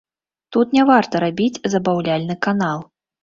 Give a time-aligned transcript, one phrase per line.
[0.55, 2.83] Тут не варта рабіць забаўляльны канал.